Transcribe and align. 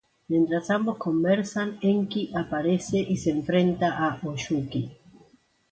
Mientras 0.29 0.71
ambos 0.71 0.97
conversan, 0.97 1.77
Enki 1.79 2.31
aparece 2.35 2.97
y 3.07 3.17
se 3.17 3.29
enfrenta 3.29 3.99
a 4.03 4.19
Oyuki. 4.27 4.97